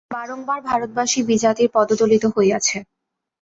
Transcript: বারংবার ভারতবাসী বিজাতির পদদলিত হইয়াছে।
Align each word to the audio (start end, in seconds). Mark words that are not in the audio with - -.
বারংবার 0.11 0.59
ভারতবাসী 0.69 1.19
বিজাতির 1.29 1.69
পদদলিত 1.73 2.23
হইয়াছে। 2.35 2.77